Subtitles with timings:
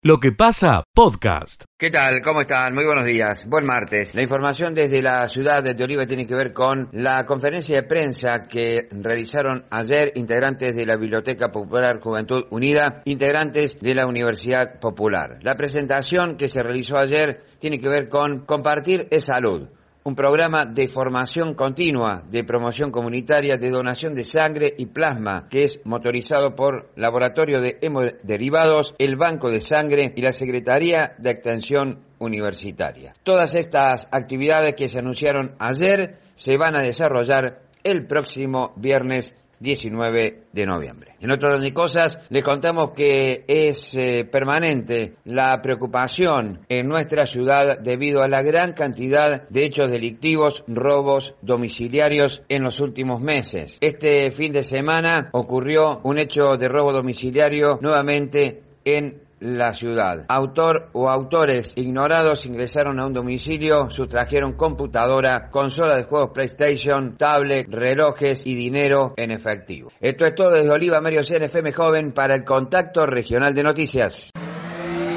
[0.00, 1.64] Lo que pasa, podcast.
[1.76, 2.22] ¿Qué tal?
[2.22, 2.72] ¿Cómo están?
[2.72, 3.44] Muy buenos días.
[3.48, 4.14] Buen martes.
[4.14, 8.46] La información desde la ciudad de Oliva tiene que ver con la conferencia de prensa
[8.46, 15.40] que realizaron ayer integrantes de la Biblioteca Popular Juventud Unida, integrantes de la Universidad Popular.
[15.42, 19.68] La presentación que se realizó ayer tiene que ver con compartir es salud
[20.08, 25.64] un programa de formación continua, de promoción comunitaria, de donación de sangre y plasma, que
[25.64, 31.98] es motorizado por Laboratorio de Hemoderivados, el Banco de Sangre y la Secretaría de Extensión
[32.18, 33.12] Universitaria.
[33.22, 40.44] Todas estas actividades que se anunciaron ayer se van a desarrollar el próximo viernes 19
[40.52, 41.16] de noviembre.
[41.20, 47.26] En otro orden de cosas, les contamos que es eh, permanente la preocupación en nuestra
[47.26, 53.76] ciudad debido a la gran cantidad de hechos delictivos, robos domiciliarios en los últimos meses.
[53.80, 60.24] Este fin de semana ocurrió un hecho de robo domiciliario nuevamente en la ciudad.
[60.28, 67.66] Autor o autores ignorados ingresaron a un domicilio, sustrajeron computadora, consola de juegos PlayStation, tablet,
[67.68, 69.90] relojes y dinero en efectivo.
[70.00, 74.30] Esto es todo desde Oliva Mario CNFM Joven para el Contacto Regional de Noticias.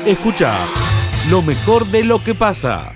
[0.05, 0.57] Escucha
[1.29, 2.93] lo mejor de lo que pasa.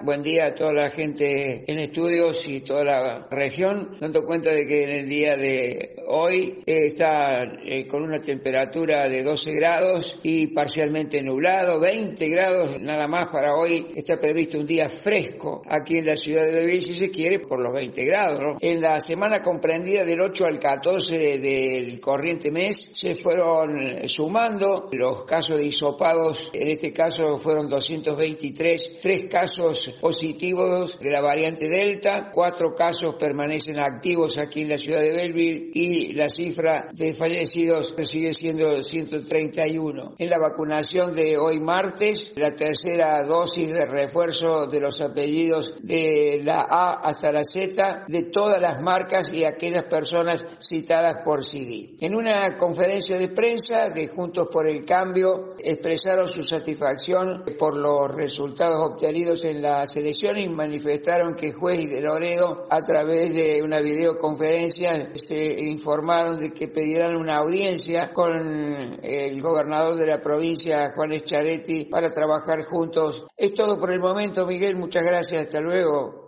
[0.01, 4.65] Buen día a toda la gente en estudios y toda la región, dando cuenta de
[4.65, 10.47] que en el día de hoy está eh, con una temperatura de 12 grados y
[10.47, 13.87] parcialmente nublado, 20 grados nada más para hoy.
[13.93, 17.59] Está previsto un día fresco aquí en la ciudad de Bebé, si se quiere, por
[17.59, 18.57] los 20 grados.
[18.61, 24.87] En la semana comprendida del 8 al 14 del corriente mes se fueron eh, sumando
[24.93, 31.69] los casos de hisopados, en este caso fueron 223, tres casos positivos de la variante
[31.69, 37.13] Delta, cuatro casos permanecen activos aquí en la ciudad de Belleville y la cifra de
[37.13, 40.15] fallecidos sigue siendo 131.
[40.17, 46.41] En la vacunación de hoy martes, la tercera dosis de refuerzo de los apellidos de
[46.43, 51.95] la A hasta la Z de todas las marcas y aquellas personas citadas por CD.
[51.99, 58.09] En una conferencia de prensa de Juntos por el Cambio expresaron su satisfacción por los
[58.11, 63.79] resultados obtenidos en la selección y manifestaron que juez de Loredo a través de una
[63.79, 71.13] videoconferencia se informaron de que pedirán una audiencia con el gobernador de la provincia, Juan
[71.13, 73.27] Echaretti, para trabajar juntos.
[73.35, 74.75] Es todo por el momento, Miguel.
[74.75, 75.43] Muchas gracias.
[75.43, 76.27] Hasta luego.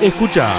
[0.00, 0.54] Escucha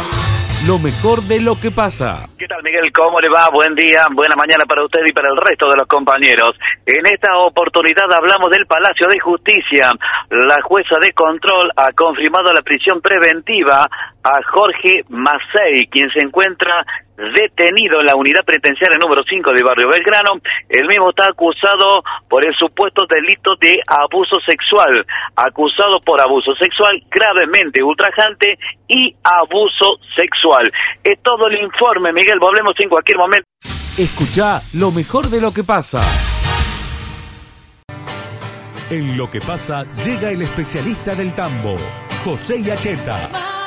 [0.68, 2.30] lo mejor de lo que pasa.
[2.38, 2.92] ¿Qué tal, Miguel?
[2.94, 3.50] ¿Cómo le va?
[3.52, 6.54] Buen día, buena mañana para usted y para el resto de los compañeros.
[6.86, 9.90] En esta oportunidad hablamos del Palacio de Justicia.
[10.30, 13.90] La jueza de control ha confirmado la prisión preventiva
[14.24, 19.90] a Jorge Macei, quien se encuentra detenido en la unidad penitenciaria número 5 de Barrio
[19.90, 20.42] Belgrano.
[20.70, 27.02] El mismo está acusado por el supuesto delito de abuso sexual, acusado por abuso sexual
[27.10, 28.58] gravemente ultrajante
[28.88, 30.72] y abuso sexual.
[31.04, 33.46] Es todo el informe, Miguel, volvemos en cualquier momento.
[33.98, 36.00] Escucha lo mejor de lo que pasa.
[38.90, 41.78] En lo que pasa llega el especialista del tambo,
[42.26, 43.61] José Yacheta.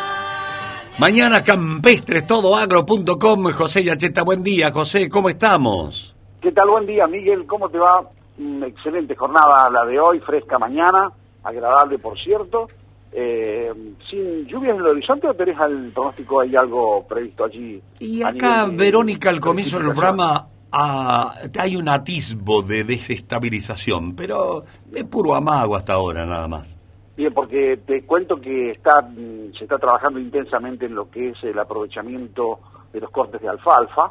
[0.98, 6.14] Mañana campestres, todoagro.com, José Yacheta, buen día, José, ¿cómo estamos?
[6.40, 6.68] ¿Qué tal?
[6.68, 8.08] Buen día, Miguel, ¿cómo te va?
[8.38, 11.10] Una excelente jornada la de hoy, fresca mañana,
[11.42, 12.68] agradable por cierto.
[13.12, 13.72] Eh,
[14.10, 17.80] ¿Sin lluvias en el horizonte o tenés al pronóstico hay algo previsto allí?
[18.00, 25.04] Y acá, Verónica, al comienzo del programa a- hay un atisbo de desestabilización, pero es
[25.04, 26.78] puro amago hasta ahora nada más.
[27.16, 31.44] Bien, porque te cuento que está mm, se está trabajando intensamente en lo que es
[31.44, 32.58] el aprovechamiento
[32.92, 34.08] de los cortes de alfalfa.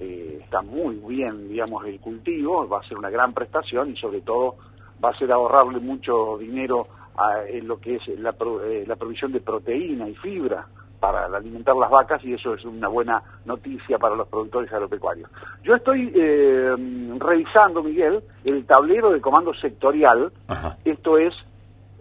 [0.00, 4.20] Eh, está muy bien, digamos, el cultivo, va a ser una gran prestación y sobre
[4.20, 4.56] todo
[5.04, 6.86] va a ser ahorrarle mucho dinero
[7.16, 10.66] a, en lo que es la, pro- eh, la provisión de proteína y fibra
[11.00, 15.28] para alimentar las vacas y eso es una buena noticia para los productores agropecuarios.
[15.62, 16.74] Yo estoy eh,
[17.18, 20.76] revisando, Miguel, el tablero de comando sectorial, Ajá.
[20.84, 21.34] esto es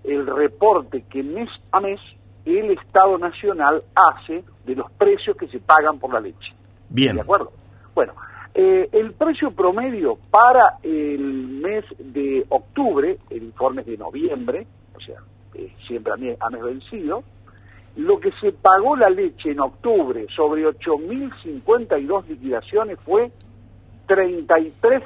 [0.04, 2.00] el reporte que mes a mes
[2.46, 6.54] el Estado Nacional hace de los precios que se pagan por la leche.
[6.90, 7.16] Bien.
[7.16, 7.52] ¿De acuerdo?
[7.96, 8.14] Bueno,
[8.54, 15.00] eh, el precio promedio para el mes de octubre, el informe es de noviembre, o
[15.00, 15.18] sea,
[15.56, 17.24] eh, siempre a mes, a mes vencido,
[17.96, 23.32] lo que se pagó la leche en octubre sobre 8.052 liquidaciones fue
[24.08, 25.04] 33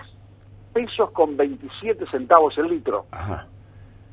[0.73, 3.05] pesos con 27 centavos el litro.
[3.11, 3.47] Ajá.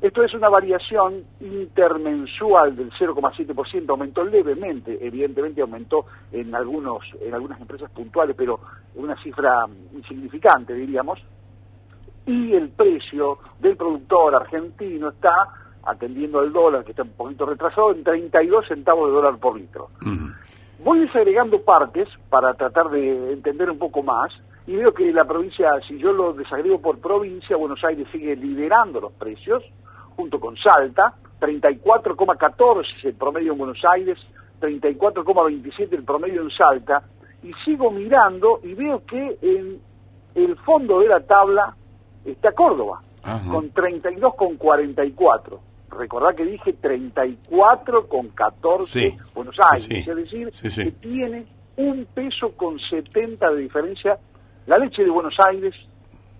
[0.05, 7.59] Esto es una variación intermensual del 0,7%, aumentó levemente, evidentemente aumentó en algunos en algunas
[7.59, 8.59] empresas puntuales, pero
[8.93, 9.65] una cifra
[9.95, 11.19] insignificante, diríamos.
[12.23, 15.33] Y el precio del productor argentino está
[15.83, 19.89] atendiendo al dólar, que está un poquito retrasado, en 32 centavos de dólar por litro.
[20.83, 24.31] Voy desagregando partes para tratar de entender un poco más
[24.67, 29.01] y veo que la provincia, si yo lo desagrego por provincia, Buenos Aires sigue liderando
[29.01, 29.63] los precios
[30.15, 34.17] junto con Salta, 34,14 es el promedio en Buenos Aires,
[34.61, 37.03] 34,27 el promedio en Salta
[37.43, 39.79] y sigo mirando y veo que en
[40.33, 41.75] el fondo de la tabla
[42.23, 43.49] está Córdoba Ajá.
[43.51, 45.59] con 32,44.
[45.91, 50.83] Recordá que dije 34 con 14 Sí, Buenos Aires, sí, es decir, sí.
[50.85, 51.45] que tiene
[51.77, 54.17] un peso con 70 de diferencia
[54.65, 55.75] la leche de Buenos Aires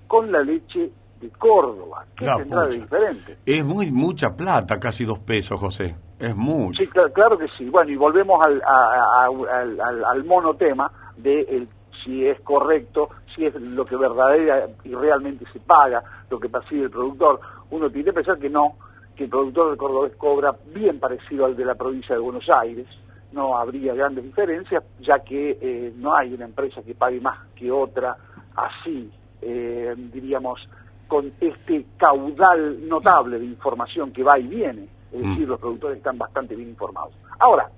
[0.08, 0.90] con la leche
[1.26, 2.06] de Córdoba.
[2.16, 3.38] ¿Qué La tendrá de diferente?
[3.46, 5.96] Es muy mucha plata, casi dos pesos, José.
[6.20, 6.82] Es mucho.
[6.82, 7.70] Sí, cla- claro que sí.
[7.70, 11.68] Bueno, y volvemos al, a- a- al, al- al monotema de el-
[12.04, 16.84] si es correcto, si es lo que verdadera y realmente se paga, lo que percibe
[16.84, 17.40] el productor.
[17.72, 18.76] Uno tiene que pensar que no,
[19.16, 22.86] que el productor de cordobés cobra bien parecido al de la provincia de Buenos Aires.
[23.32, 27.70] No habría grandes diferencias, ya que eh, no hay una empresa que pague más que
[27.72, 28.16] otra
[28.56, 29.12] así,
[29.42, 30.60] eh, diríamos,
[31.08, 34.88] con este caudal notable de información que va y viene.
[35.12, 35.30] Es Mm.
[35.30, 37.14] decir, los productores están bastante bien informados.
[37.40, 37.70] Ahora,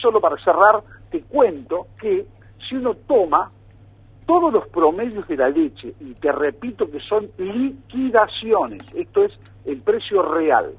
[0.00, 2.26] solo para cerrar, te cuento que
[2.68, 3.50] si uno toma
[4.26, 9.32] todos los promedios de la leche, y te repito que son liquidaciones, esto es
[9.64, 10.72] el precio real,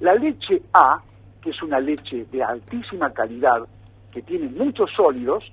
[0.00, 1.02] la leche A,
[1.42, 3.66] que es una leche de altísima calidad,
[4.12, 5.44] que tiene muchos sólidos,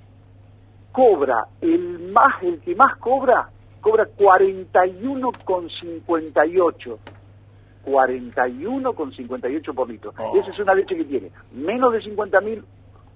[0.91, 3.49] cobra el más el que más cobra
[3.81, 6.97] cobra 41,58
[7.85, 10.13] 41,58 por litro.
[10.17, 10.37] Oh.
[10.37, 12.63] Esa es una leche que tiene menos de 50.000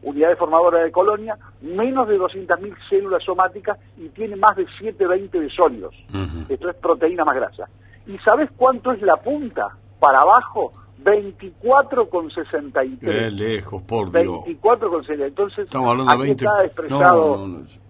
[0.03, 5.50] unidades formadoras de colonia, menos de 200.000 células somáticas y tiene más de 720 de
[5.50, 5.95] sólidos.
[6.09, 6.45] Ujú.
[6.50, 7.67] Esto es proteína más grasa.
[8.07, 9.75] ¿Y sabes cuánto es la punta?
[10.00, 10.73] Para abajo,
[11.03, 13.00] 24,63.
[13.00, 14.45] Qué lejos, por Dios.
[14.45, 15.25] 24,63.
[15.25, 17.38] Entonces, Estamos hablando de aquí 20 está expresado...
[17.38, 17.84] No, no, no.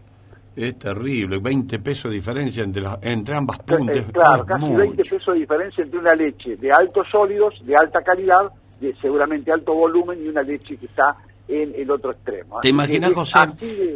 [0.55, 3.97] Es terrible, 20 pesos de diferencia entre, las- entre ambas puntas.
[3.97, 4.77] Eh, claro, Es casi mucho.
[4.77, 9.51] 20 pesos de diferencia entre una leche de altos sólidos, de alta calidad, de seguramente
[9.51, 12.59] alto volumen y una leche que está en el otro extremo.
[12.61, 13.33] ¿Te imaginas, José?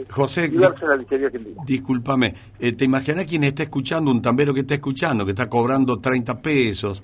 [0.09, 0.49] José.
[1.65, 5.99] Discúlpame, eh, ¿te imaginas quien está escuchando, un tambero que está escuchando, que está cobrando
[5.99, 7.01] 30 pesos?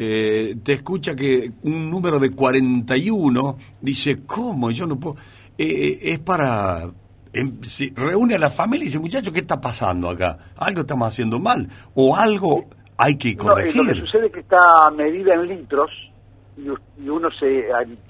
[0.00, 4.70] eh, te escucha que un número de 41 dice, ¿cómo?
[4.70, 5.16] Yo no puedo.
[5.56, 6.88] Eh, es para.
[7.32, 10.38] Em, si reúne a la familia y dice, muchachos, ¿qué está pasando acá?
[10.56, 11.68] Algo estamos haciendo mal.
[11.94, 12.64] O algo
[12.96, 13.84] hay que No, eh, corregir.
[13.84, 15.90] lo que sucede es que está medida en litros
[16.56, 16.66] y,
[17.04, 17.68] y uno se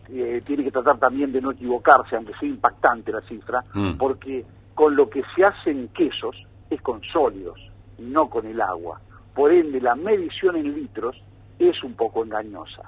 [0.09, 3.97] eh, tiene que tratar también de no equivocarse, aunque sea impactante la cifra, Mm.
[3.99, 4.45] porque
[4.75, 6.37] con lo que se hacen quesos
[6.71, 7.61] es con sólidos,
[7.99, 9.01] no con el agua.
[9.35, 11.17] Por ende, la medición en litros
[11.59, 12.83] es un poco engañosa.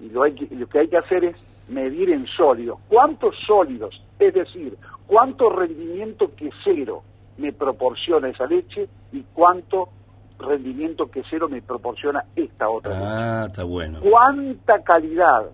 [0.00, 1.36] Y lo, hay que, lo que hay que hacer es
[1.68, 2.78] medir en sólidos.
[2.88, 4.02] ¿Cuántos sólidos?
[4.18, 7.02] Es decir, ¿cuánto rendimiento quesero
[7.38, 9.88] me proporciona esa leche y cuánto
[10.38, 13.04] rendimiento quesero me proporciona esta otra leche?
[13.06, 14.00] Ah, está bueno.
[14.00, 15.46] cuánta calidad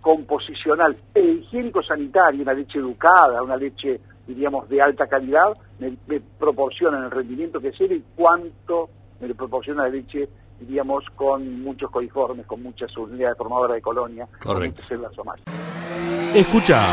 [0.00, 7.04] composicional e higiénico-sanitaria, una leche educada, una leche, diríamos, de alta calidad, me, me proporciona
[7.04, 8.88] el rendimiento que sea y cuánto
[9.20, 10.28] me proporciona la leche,
[10.60, 14.74] diríamos, con muchos coliformes, con muchas unidades formadoras de colonia, con Correcto.
[14.74, 15.54] muchas células somáticas.
[16.34, 16.86] Escucha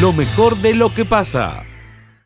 [0.00, 1.62] lo mejor de lo que pasa.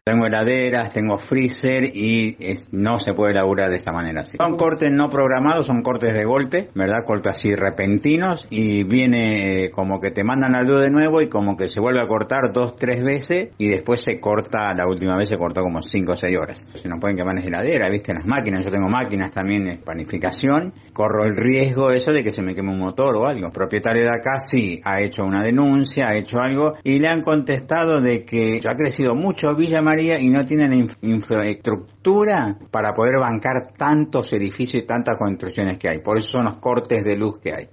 [0.08, 2.36] Tengo heladeras, tengo freezer y
[2.70, 4.24] no se puede laburar de esta manera.
[4.24, 7.02] Son cortes no programados, son cortes de golpe, ¿verdad?
[7.04, 11.28] Golpes así repentinos y viene eh, como que te mandan la luz de nuevo y
[11.28, 15.16] como que se vuelve a cortar dos, tres veces y después se corta, la última
[15.16, 16.68] vez se cortó como cinco o seis horas.
[16.72, 20.72] Se nos pueden quemar las heladeras, viste, las máquinas, yo tengo máquinas también de panificación,
[20.92, 23.46] corro el riesgo eso de que se me queme un motor o algo.
[23.46, 27.22] El propietario de acá sí ha hecho una denuncia, ha hecho algo y le han
[27.22, 33.72] contestado de que ha crecido mucho Villa María y no tienen infraestructura para poder bancar
[33.76, 35.98] tantos edificios y tantas construcciones que hay.
[35.98, 37.68] Por eso son los cortes de luz que hay.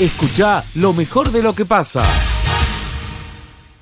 [0.00, 2.02] Escucha lo mejor de lo que pasa.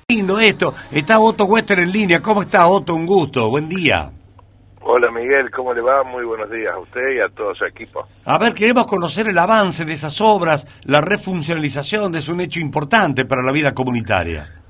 [0.09, 0.73] Lindo esto.
[0.91, 2.21] Está Otto Wester en línea.
[2.21, 2.93] ¿Cómo está Otto?
[2.93, 3.49] Un gusto.
[3.49, 4.11] Buen día.
[4.85, 6.03] Hola Miguel, ¿cómo le va?
[6.03, 8.05] Muy buenos días a usted y a todo su equipo.
[8.25, 12.59] A ver, queremos conocer el avance de esas obras, la refuncionalización de es un hecho
[12.59, 14.62] importante para la vida comunitaria.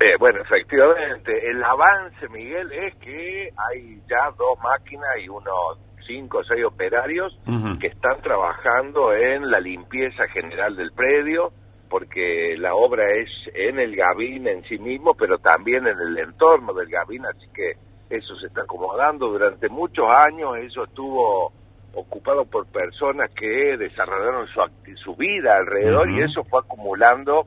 [0.00, 6.38] Eh, bueno, efectivamente, el avance, Miguel, es que hay ya dos máquinas y unos cinco
[6.38, 7.36] o seis operarios
[7.80, 11.52] que están trabajando en la limpieza general del predio,
[11.90, 16.72] porque la obra es en el Gavín en sí mismo, pero también en el entorno
[16.74, 17.72] del Gavín, así que
[18.08, 19.28] eso se está acomodando.
[19.28, 21.52] Durante muchos años eso estuvo
[21.92, 24.60] ocupado por personas que desarrollaron su,
[25.02, 27.46] su vida alrededor y eso fue acumulando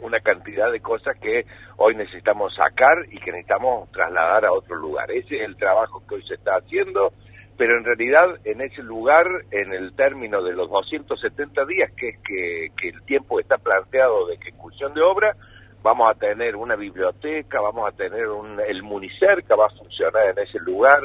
[0.00, 1.46] una cantidad de cosas que
[1.76, 5.10] hoy necesitamos sacar y que necesitamos trasladar a otro lugar.
[5.10, 7.12] Ese es el trabajo que hoy se está haciendo,
[7.56, 12.18] pero en realidad en ese lugar, en el término de los 270 días, que es
[12.20, 15.36] que, el tiempo está planteado de ejecución de obra,
[15.82, 20.38] vamos a tener una biblioteca, vamos a tener un, el Municerca va a funcionar en
[20.38, 21.00] ese lugar,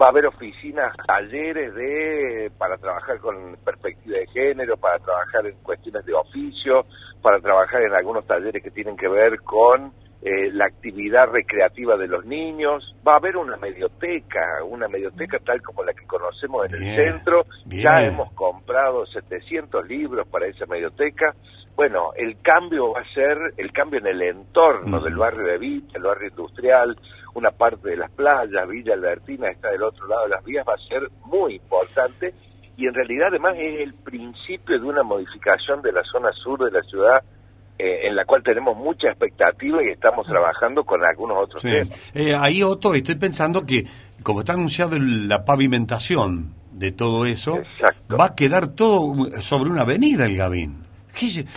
[0.00, 5.56] va a haber oficinas, talleres de para trabajar con perspectiva de género, para trabajar en
[5.62, 6.86] cuestiones de oficio,
[7.22, 12.06] para trabajar en algunos talleres que tienen que ver con eh, la actividad recreativa de
[12.06, 12.94] los niños.
[13.06, 17.46] Va a haber una medioteca, una medioteca tal como la que conocemos en el centro.
[17.66, 21.34] Ya hemos comprado 700 libros para esa medioteca.
[21.74, 25.92] Bueno, el cambio va a ser el cambio en el entorno del barrio de Villa,
[25.94, 26.96] el barrio industrial,
[27.34, 30.74] una parte de las playas, Villa Albertina está del otro lado de las vías, va
[30.74, 32.34] a ser muy importante
[32.76, 36.70] y en realidad además es el principio de una modificación de la zona sur de
[36.70, 37.22] la ciudad
[37.78, 42.10] eh, en la cual tenemos mucha expectativa y estamos trabajando con algunos otros temas.
[42.14, 43.86] Eh, ahí, Otto, estoy pensando que,
[44.22, 47.60] como está anunciado la pavimentación de todo eso,
[48.10, 50.81] va a quedar todo sobre una avenida el Gavín.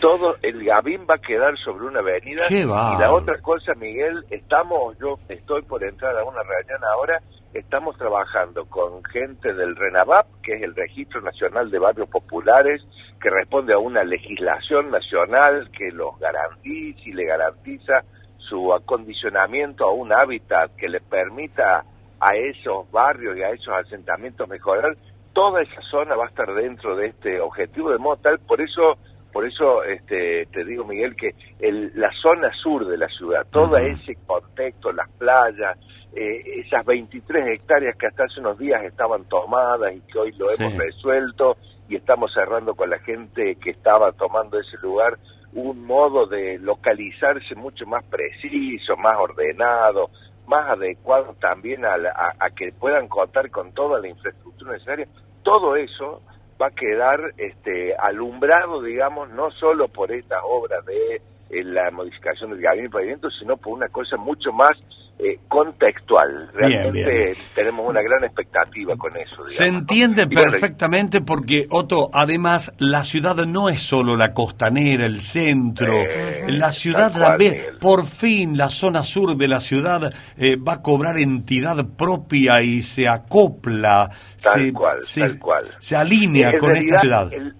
[0.01, 2.43] Todo el Gavín va a quedar sobre una avenida.
[2.49, 2.63] y
[2.99, 7.21] la otra cosa, Miguel, estamos, yo estoy por entrar a una reunión ahora
[7.55, 12.85] estamos trabajando con gente del RENAVAP, que es el Registro Nacional de Barrios Populares,
[13.21, 18.03] que responde a una legislación nacional que los garantiza y le garantiza
[18.37, 21.85] su acondicionamiento a un hábitat que le permita
[22.19, 24.97] a esos barrios y a esos asentamientos mejorar,
[25.33, 28.97] toda esa zona va a estar dentro de este objetivo de modo tal, por eso
[29.35, 33.75] por eso este, te digo, Miguel, que el, la zona sur de la ciudad, todo
[33.75, 35.77] ese contexto, las playas,
[36.15, 40.49] eh, esas 23 hectáreas que hasta hace unos días estaban tomadas y que hoy lo
[40.51, 41.57] hemos resuelto
[41.89, 45.17] y estamos cerrando con la gente que estaba tomando ese lugar
[45.51, 50.11] un modo de localizarse mucho más preciso, más ordenado,
[50.47, 51.95] más adecuado también a,
[52.39, 55.09] a, que puedan contar con toda la infraestructura necesaria.
[55.43, 56.21] Todo eso
[56.61, 62.61] va a quedar este, alumbrado, digamos, no solo por esta obra de la modificación del
[62.61, 64.77] gabinete de pavimento, sino por una cosa mucho más
[65.17, 66.49] eh, contextual.
[66.53, 69.47] Realmente tenemos una gran expectativa con eso.
[69.47, 75.93] Se entiende perfectamente porque, Otto, además, la ciudad no es solo la costanera, el centro.
[76.01, 80.81] Eh, la ciudad también, por fin, la zona sur de la ciudad eh, va a
[80.81, 84.09] cobrar entidad propia y se acopla.
[84.43, 85.63] Tal se, cual, se, cual.
[85.79, 87.31] Se alinea con esta ciudad.
[87.31, 87.55] El,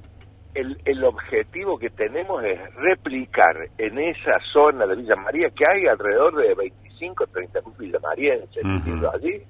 [0.56, 6.36] el, objetivo que tenemos es replicar en esa zona de Villa María, que hay alrededor
[6.36, 9.42] de 20 25, 30 mil villamarienses uh allí,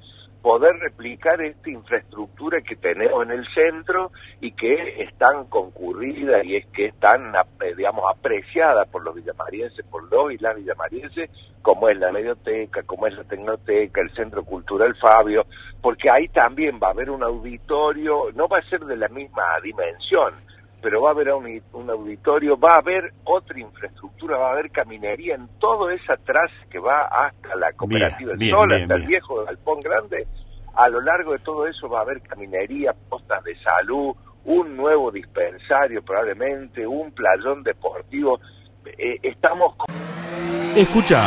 [0.42, 6.58] poder replicar esta infraestructura que tenemos en el centro y que es tan concurrida y
[6.58, 7.34] es que es tan,
[7.76, 11.32] digamos, apreciada por los villamarienses, por los y las villamarienses,
[11.64, 15.46] como es la medioteca, como es la tecnoteca, el Centro Cultural Fabio,
[15.82, 19.44] porque ahí también va a haber un auditorio, no va a ser de la misma
[19.64, 20.36] dimensión,
[20.86, 24.70] pero va a haber un, un, auditorio, va a haber otra infraestructura, va a haber
[24.70, 29.44] caminería en toda esa traza que va hasta la cooperativa del Sol, hasta el viejo
[29.46, 30.28] Galpón Grande.
[30.76, 35.10] A lo largo de todo eso va a haber caminería, postas de salud, un nuevo
[35.10, 38.40] dispensario probablemente, un playón deportivo.
[38.86, 39.74] Eh, estamos...
[40.76, 41.26] Escucha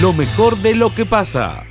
[0.00, 1.64] lo mejor de lo que pasa.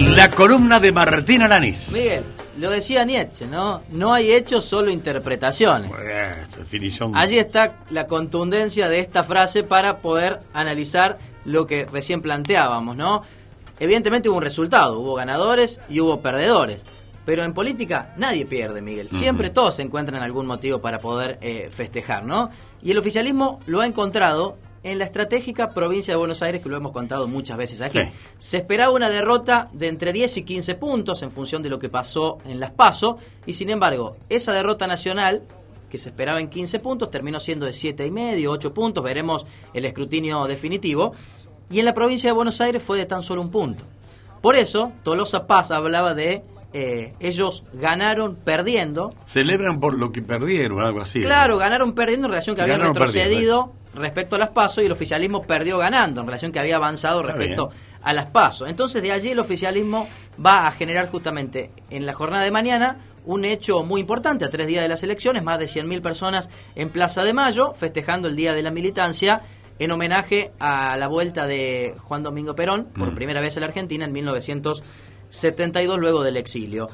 [0.00, 1.92] La columna de Martín Alanis.
[1.92, 2.24] Miguel,
[2.58, 3.82] lo decía Nietzsche, ¿no?
[3.90, 5.92] No hay hechos, solo interpretaciones.
[6.56, 7.14] definición.
[7.14, 13.22] Allí está la contundencia de esta frase para poder analizar lo que recién planteábamos, ¿no?
[13.78, 16.82] Evidentemente hubo un resultado, hubo ganadores y hubo perdedores.
[17.26, 19.10] Pero en política nadie pierde, Miguel.
[19.10, 22.50] Siempre todos encuentran algún motivo para poder eh, festejar, ¿no?
[22.82, 26.76] Y el oficialismo lo ha encontrado en la estratégica provincia de Buenos Aires, que lo
[26.76, 27.98] hemos contado muchas veces aquí.
[27.98, 28.08] Sí.
[28.38, 31.88] Se esperaba una derrota de entre 10 y 15 puntos en función de lo que
[31.88, 35.42] pasó en las PASO, y sin embargo, esa derrota nacional,
[35.90, 39.44] que se esperaba en 15 puntos, terminó siendo de 7 y medio, 8 puntos, veremos
[39.74, 41.12] el escrutinio definitivo,
[41.68, 43.84] y en la provincia de Buenos Aires fue de tan solo un punto.
[44.40, 50.80] Por eso, Tolosa Paz hablaba de eh, ellos ganaron perdiendo, Celebran por lo que perdieron,
[50.80, 51.20] algo así.
[51.20, 55.42] Claro, ganaron perdiendo en relación que habían retrocedido respecto a las PASO y el oficialismo
[55.42, 57.70] perdió ganando en relación que había avanzado respecto
[58.02, 58.66] a las PASO.
[58.66, 60.08] Entonces de allí el oficialismo
[60.44, 64.66] va a generar justamente en la jornada de mañana un hecho muy importante, a tres
[64.66, 68.54] días de las elecciones, más de 100.000 personas en Plaza de Mayo, festejando el Día
[68.54, 69.42] de la Militancia,
[69.78, 73.14] en homenaje a la vuelta de Juan Domingo Perón, por Mm.
[73.14, 76.88] primera vez a la Argentina, en 1972, luego del exilio.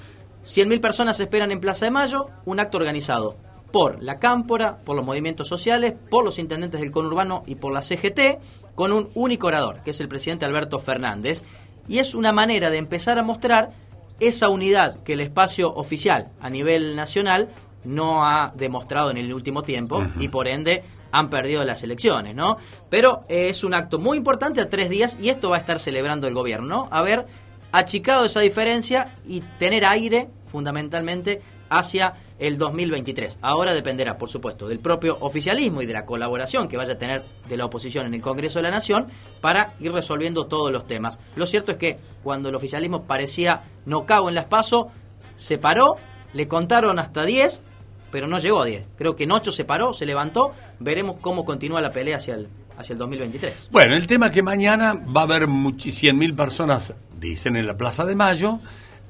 [0.44, 3.36] 100.000 personas esperan en Plaza de Mayo, un acto organizado
[3.76, 7.82] por la Cámpora, por los movimientos sociales, por los intendentes del conurbano y por la
[7.82, 11.42] CGT, con un único orador, que es el presidente Alberto Fernández.
[11.86, 13.72] Y es una manera de empezar a mostrar
[14.18, 17.50] esa unidad que el espacio oficial a nivel nacional
[17.84, 22.56] no ha demostrado en el último tiempo y por ende han perdido las elecciones, ¿no?
[22.88, 26.26] Pero es un acto muy importante a tres días y esto va a estar celebrando
[26.26, 26.88] el gobierno, ¿no?
[26.90, 27.26] Haber
[27.72, 33.38] achicado esa diferencia y tener aire fundamentalmente hacia el 2023.
[33.40, 37.24] Ahora dependerá, por supuesto, del propio oficialismo y de la colaboración que vaya a tener
[37.48, 39.08] de la oposición en el Congreso de la Nación
[39.40, 41.18] para ir resolviendo todos los temas.
[41.34, 44.88] Lo cierto es que cuando el oficialismo parecía no cago en las paso,
[45.36, 45.96] se paró,
[46.32, 47.62] le contaron hasta 10,
[48.10, 48.86] pero no llegó a 10.
[48.96, 50.52] Creo que en 8 se paró, se levantó.
[50.78, 53.68] Veremos cómo continúa la pelea hacia el, hacia el 2023.
[53.70, 58.04] Bueno, el tema es que mañana va a haber 100.000 personas, dicen, en la Plaza
[58.04, 58.60] de Mayo.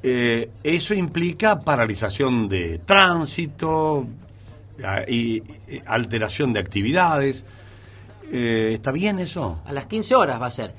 [0.02, 4.06] Eh, eso implica paralización de tránsito
[4.84, 7.44] ah, y, y alteración de actividades.
[8.32, 9.60] Eh, ¿Está bien eso?
[9.66, 10.74] A las 15 horas va a ser.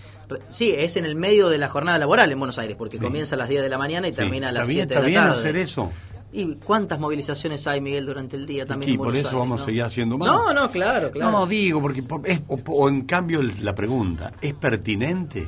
[0.51, 3.37] Sí, es en el medio de la jornada laboral en Buenos Aires, porque comienza a
[3.37, 4.17] las 10 de la mañana y Sí.
[4.17, 5.91] termina a ¿Está las bien, 7 está de la bien hacer eso?
[6.33, 8.89] ¿Y cuántas movilizaciones hay, Miguel, durante el día también?
[8.91, 9.63] Y en por Buenos eso Aires, vamos ¿no?
[9.63, 10.27] a seguir haciendo más.
[10.27, 11.31] No, no, claro, claro.
[11.31, 15.47] No, digo, porque por- es- o, o en cambio la pregunta, ¿es pertinente?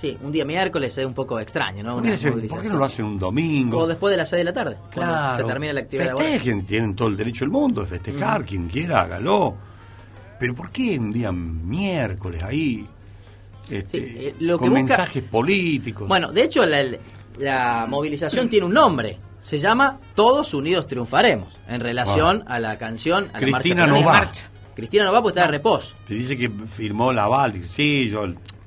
[0.00, 1.94] Sí, un día miércoles es un poco extraño, ¿no?
[1.94, 3.78] ¿Por Una qué, por no lo hacen un domingo?
[3.78, 5.36] O después de las 6 de la tarde, cuando Claro.
[5.38, 6.28] se termina la actividad laboral.
[6.28, 9.54] Festejen, tienen todo el derecho del mundo de festejar, quien quiera, hágalo.
[10.38, 12.86] Pero ¿por qué un día miércoles ahí?
[13.70, 16.06] Este, Sí, eh, lo que con busca- mensajes políticos.
[16.06, 16.84] Bueno, de hecho, la,
[17.38, 19.18] la movilización tiene un nombre.
[19.40, 23.28] Se llama Todos Unidos Triunfaremos, en relación a la canción.
[23.32, 24.30] A la Cristina marcha no va.
[24.74, 25.96] Cristina no va porque está de reposo.
[26.06, 27.48] Se dice que firmó la.
[27.48, 28.26] Dice, Sí, yo,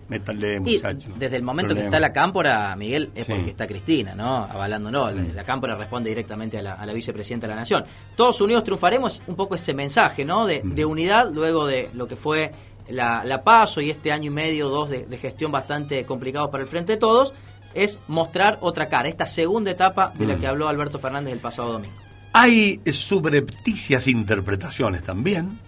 [0.09, 1.09] métanle, Y muchacho.
[1.17, 3.31] desde el momento que está la cámpora, Miguel, es Sí.
[3.31, 3.35] Mm.
[3.35, 4.37] porque está Cristina, ¿no?
[4.43, 5.11] Avalándolo.
[5.11, 7.85] La, la cámpora responde directamente a la, a la vicepresidenta de la Nación.
[8.15, 10.45] Todos unidos triunfaremos, un poco ese mensaje, ¿no?
[10.45, 10.75] De, Mm.
[10.75, 12.51] de unidad luego de lo que fue
[12.89, 16.63] la, la PASO y este año y medio, dos de, de gestión bastante complicados para
[16.63, 17.33] el Frente de Todos,
[17.75, 20.39] es mostrar otra cara, esta segunda etapa de la Mm.
[20.39, 21.93] que habló Alberto Fernández el pasado domingo.
[22.33, 25.59] Hay subrepticias interpretaciones también,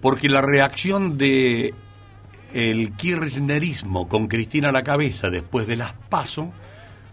[0.00, 1.74] porque la reacción de
[2.52, 6.50] el kirchnerismo con Cristina a la cabeza después de las PASO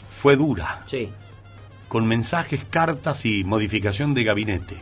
[0.10, 1.10] fue dura, Sí.
[1.88, 4.78] con mensajes, cartas y modificación de gabinete.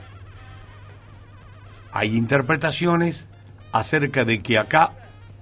[1.91, 3.27] Hay interpretaciones
[3.71, 4.91] acerca de que acá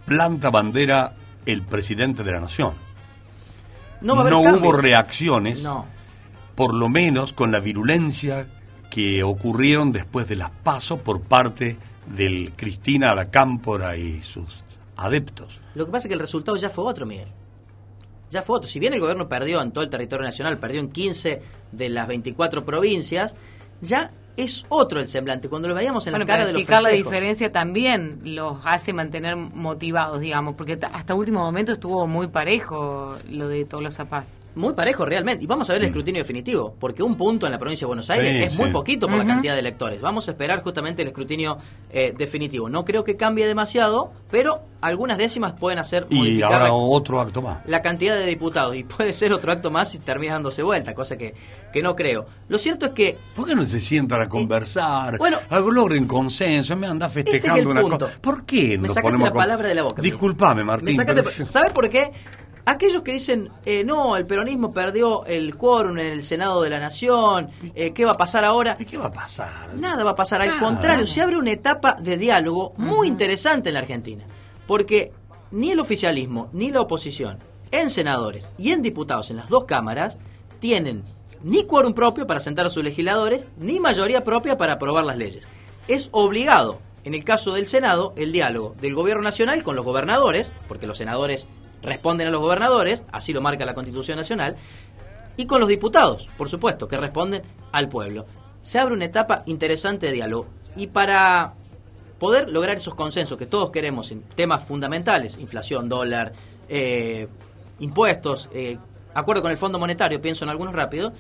[0.06, 1.14] planta bandera
[1.46, 2.74] el presidente de la nación.
[4.02, 5.86] No, hubo reacciones No.
[6.56, 8.46] por lo menos con la virulencia
[8.90, 11.78] que ocurrieron después de las pasos por parte
[12.16, 14.64] del Cristina a la Cámpora y sus
[14.98, 15.60] adeptos.
[15.76, 17.28] Lo que pasa es que el resultado ya fue otro, Miguel.
[18.30, 18.68] Ya fue otro.
[18.68, 22.08] Si bien el gobierno perdió en todo el territorio nacional, perdió en 15 de las
[22.08, 23.36] 24 provincias,
[23.82, 25.50] ya es otro el semblante.
[25.50, 28.92] Cuando lo veíamos en Bueno, la cara para de los la diferencia también los hace
[28.94, 34.38] mantener motivados, digamos, porque ta- hasta último momento estuvo muy parejo lo de Tolosa Paz.
[34.56, 35.44] Muy parejo realmente.
[35.44, 38.10] Y vamos a ver el escrutinio definitivo, porque un punto en la provincia de Buenos
[38.10, 38.38] Aires Mm.
[38.38, 40.00] Sí, es muy poquito por la cantidad de electores.
[40.02, 41.58] Vamos a esperar justamente el escrutinio
[41.92, 42.70] eh, definitivo.
[42.70, 47.20] No creo que cambie demasiado, pero algunas décimas pueden hacer Y modificar ahora la- otro
[47.22, 47.60] acto más.
[47.66, 51.18] la cantidad de diputados y puede ser otro acto más si termina dándose vuelta, cosa
[51.18, 51.34] que,
[51.72, 52.26] que no creo.
[52.50, 55.18] Lo cierto es que ¿Por qué no se sientan a conversar?
[55.18, 58.12] bueno, algo logren consenso, me anda este es festejando el una cosa.
[58.22, 60.02] ¿Por qué Me sacaste la palabra de la boca.
[60.02, 60.96] Disculpame, Me Martín.
[60.96, 62.12] sacaste- pero- ¿Sabes por qué?
[62.66, 66.80] Aquellos que dicen, eh, no, el peronismo perdió el quórum en el Senado de la
[66.80, 68.78] Nación, eh, ¿qué va a pasar ahora?
[68.78, 69.74] ¿Qué va a pasar?
[69.76, 73.74] Nada va a pasar, al contrario, se abre una etapa de diálogo muy interesante en
[73.74, 74.24] la Argentina,
[74.66, 75.12] porque
[75.52, 77.38] ni el oficialismo ni la oposición,
[77.72, 80.18] en senadores y en diputados en las dos cámaras,
[80.60, 81.04] tienen
[81.44, 85.50] ni quórum propio para sentar a sus legisladores, ni mayoría propia para aprobar las leyes.
[85.90, 90.52] Es obligado, en el caso del Senado, el diálogo del gobierno nacional con los gobernadores,
[90.70, 91.48] porque los senadores
[91.84, 94.56] responden a los gobernadores, así lo marca la Constitución Nacional,
[95.38, 98.26] y con los diputados, por supuesto, que responden al pueblo.
[98.62, 100.48] Se abre una etapa interesante de diálogo.
[100.76, 101.54] Y para
[102.20, 106.32] poder lograr esos consensos que todos queremos en temas fundamentales, inflación, dólar,
[106.70, 107.28] eh,
[107.80, 108.78] impuestos, eh,
[109.14, 111.12] acuerdo con el Fondo Monetario, pienso en algunos rápidos,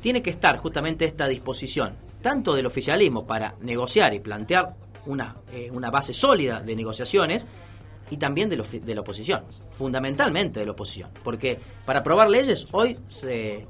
[0.00, 4.74] tiene que estar justamente esta disposición, tanto del oficialismo para negociar y plantear
[5.06, 7.46] una, eh, una base sólida de negociaciones,
[8.10, 12.28] y también de, la ofi- de la oposición, fundamentalmente de la oposición, porque para aprobar
[12.30, 13.66] leyes hoy se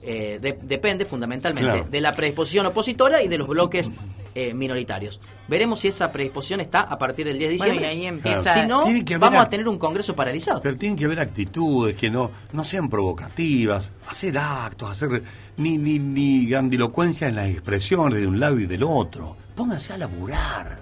[0.00, 1.86] eh, de- depende fundamentalmente Claro.
[1.90, 3.90] de la predisposición opositora y de los bloques
[4.34, 5.18] eh, minoritarios.
[5.48, 7.94] Veremos si esa predisposición está a partir del 10 de Bueno, diciembre.
[7.94, 10.62] y ahí empieza- Si no, haber vamos a tener un Congreso paralizado.
[10.62, 15.24] Pero tienen que haber actitudes que no, no sean provocativas, hacer actos, hacer
[15.56, 19.36] ni, ni, ni grandilocuencia en las expresiones de un lado y del otro.
[19.56, 20.78] Pónganse a laburar.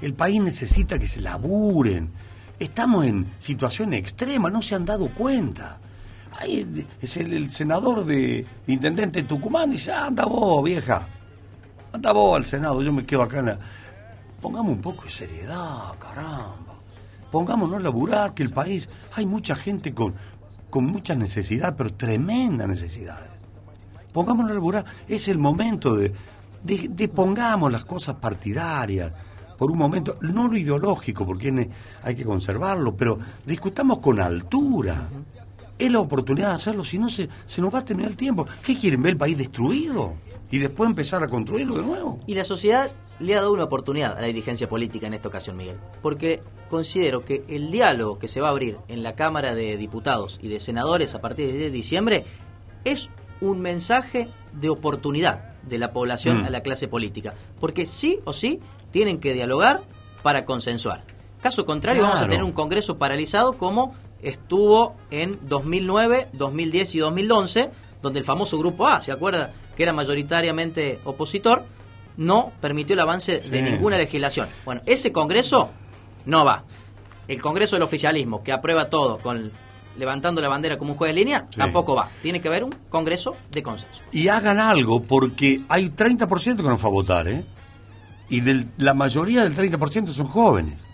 [0.00, 2.10] El país necesita que se laburen.
[2.58, 5.78] Estamos en situación extrema, no se han dado cuenta.
[6.38, 11.06] Ahí es el, el senador de intendente de Tucumán y dice, anda vos, vieja.
[11.92, 13.58] Anda vos al Senado, yo me quedo acá en la...
[14.40, 16.74] Pongamos un poco de seriedad, caramba.
[17.30, 18.88] Pongámonos a laburar, que el país...
[19.14, 20.14] Hay mucha gente con,
[20.70, 23.30] con muchas necesidades, pero tremendas necesidades.
[24.12, 24.84] Pongámonos a laburar.
[25.08, 26.12] Es el momento de,
[26.62, 29.12] de, de pongamos las cosas partidarias
[29.58, 31.68] por un momento, no lo ideológico, porque
[32.02, 35.08] hay que conservarlo, pero discutamos con altura.
[35.78, 38.46] Es la oportunidad de hacerlo, si no se, se nos va a terminar el tiempo.
[38.62, 40.14] ¿Qué quieren ver el país destruido?
[40.50, 42.20] Y después empezar a construirlo de nuevo.
[42.26, 42.90] Y la sociedad
[43.20, 45.76] le ha dado una oportunidad a la dirigencia política en esta ocasión, Miguel.
[46.02, 46.40] Porque
[46.70, 50.48] considero que el diálogo que se va a abrir en la Cámara de Diputados y
[50.48, 52.24] de Senadores a partir del 10 de diciembre
[52.84, 56.46] es un mensaje de oportunidad de la población Mm.
[56.46, 57.34] a la clase política.
[57.60, 58.58] Porque sí o sí
[58.90, 59.82] tienen que dialogar
[60.22, 61.04] para consensuar.
[61.40, 67.70] Caso contrario, vamos a tener un Congreso paralizado como estuvo en 2009, 2010 y 2011,
[68.02, 69.52] donde el famoso Grupo A, ¿se acuerda?
[69.76, 71.64] Que era mayoritariamente opositor,
[72.16, 74.48] no permitió el avance de ninguna legislación.
[74.64, 75.70] Bueno, ese Congreso
[76.26, 76.64] no va.
[77.28, 79.52] El Congreso del oficialismo, que aprueba todo con
[79.96, 81.58] levantando la bandera como un juez de línea, Sí.
[81.58, 82.08] tampoco va.
[82.22, 84.00] Tiene que haber un Congreso de consenso.
[84.12, 87.44] Y hagan algo, porque hay 30% que no fue a votar, ¿eh?
[88.28, 90.86] Y del- la mayoría del 30% son jóvenes.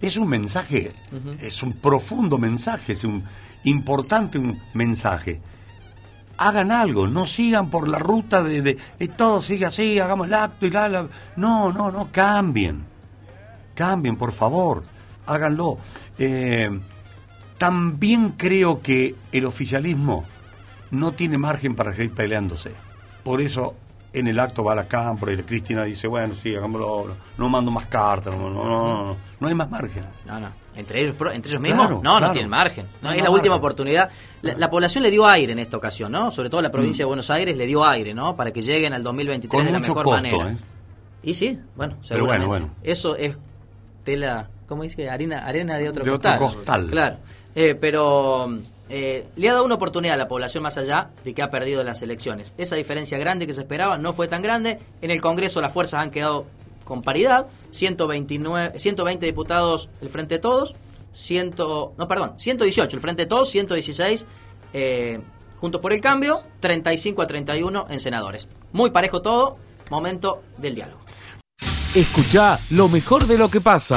[0.00, 0.92] Es un mensaje,
[1.40, 3.24] es un profundo mensaje, es un
[3.64, 5.40] importante un mensaje.
[6.38, 10.34] Hagan algo, no sigan por la ruta de, de, eh, todo sigue así, hagamos el
[10.34, 12.84] acto y la, la- No, no, no, cambien.
[13.74, 14.82] Cambien, por favor,
[15.26, 15.78] háganlo.
[16.18, 16.68] Eh,
[17.58, 20.24] también creo que el oficialismo
[20.90, 22.72] no tiene margen para seguir peleándose.
[23.24, 23.74] Por eso
[24.18, 27.48] en el acto va la cámpora y la Cristina dice, bueno, sí, hagámoslo, no, no
[27.48, 30.04] mando más cartas, no, no, no, no, no hay más margen.
[30.24, 30.48] No, no.
[30.74, 32.02] ¿Entre ellos, entre ellos mismos?
[32.02, 32.86] No, no tienen margen.
[33.02, 34.10] No, es la última oportunidad.
[34.42, 36.30] La, la población le dio aire en esta ocasión, ¿no?
[36.30, 38.36] Sobre todo la provincia de Buenos Aires le dio aire, ¿no?
[38.36, 40.50] Para que lleguen al 2023 Con de la mejor manera.
[40.50, 40.56] ¿eh?
[41.22, 42.70] Y sí, bueno, Pero bueno, bueno.
[42.82, 43.36] Eso es
[44.04, 45.10] tela, ¿cómo dice?
[45.10, 46.56] Harina, arena de otro De otro costal.
[46.56, 46.90] costal.
[46.90, 47.16] Claro.
[47.54, 48.48] Eh, pero
[48.88, 51.82] eh, le ha dado una oportunidad a la población más allá de que ha perdido
[51.82, 52.54] las elecciones.
[52.56, 54.78] Esa diferencia grande que se esperaba no fue tan grande.
[55.02, 56.46] En el Congreso las fuerzas han quedado
[56.84, 57.46] con paridad.
[57.72, 60.74] 129, 120 diputados el Frente de Todos.
[61.12, 64.26] 100, no, perdón, 118 el Frente de Todos, 116
[64.74, 65.20] eh,
[65.56, 68.46] Juntos por el Cambio, 35 a 31 en senadores.
[68.72, 69.56] Muy parejo todo,
[69.90, 71.00] momento del diálogo.
[71.94, 73.96] Escucha lo mejor de lo que pasa.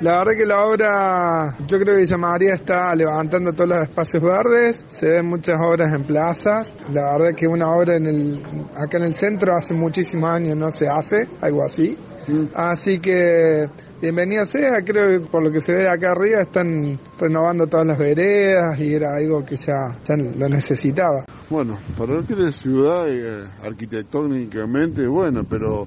[0.00, 4.24] La verdad que la obra, yo creo que Villa María está levantando todos los espacios
[4.24, 6.74] verdes, se ven muchas obras en plazas.
[6.92, 8.42] La verdad que una obra en el,
[8.76, 11.96] acá en el centro hace muchísimos años no se hace, algo así.
[12.54, 13.68] Así que
[14.02, 17.96] bienvenida sea, creo que por lo que se ve acá arriba están renovando todas las
[17.96, 21.24] veredas y era algo que ya, ya lo necesitaba.
[21.48, 25.86] Bueno, para lo que la ciudad, eh, arquitectónicamente, bueno, pero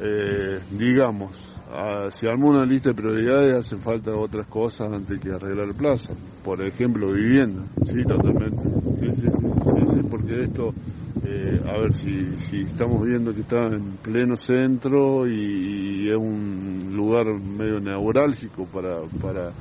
[0.00, 5.30] eh, digamos, ah, si armó una lista de prioridades, hacen falta otras cosas antes que
[5.30, 6.14] arreglar el plazo.
[6.44, 7.64] Por ejemplo, vivienda.
[7.84, 8.62] Sí, totalmente.
[9.00, 10.74] Sí, sí, sí, sí, porque esto,
[11.24, 16.16] eh, a ver, si, si estamos viendo que está en pleno centro y, y es
[16.16, 19.52] un lugar medio neurálgico para, para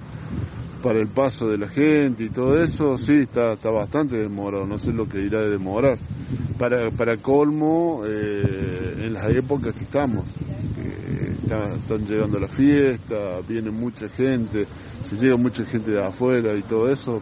[0.82, 4.78] para el paso de la gente y todo eso, sí, está, está bastante demorado, no
[4.78, 5.98] sé lo que irá de demorar.
[6.58, 10.26] Para, para colmo, eh, en las épocas que estamos,
[11.56, 14.66] están llegando la fiesta, viene mucha gente,
[15.10, 17.22] se llega mucha gente de afuera y todo eso,